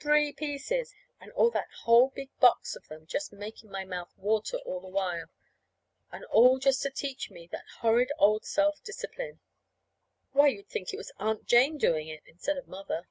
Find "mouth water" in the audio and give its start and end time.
3.84-4.56